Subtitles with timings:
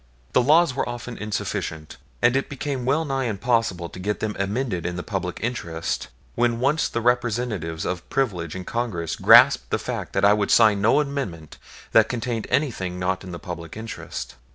[0.33, 4.83] The laws were often insufficient, and it became well nigh impossible to get them amended
[4.83, 10.13] in the public interest when once the representatives of privilege in Congress grasped the fact
[10.13, 11.59] that I would sign no amendment
[11.91, 14.33] that contained anything not in the public interest.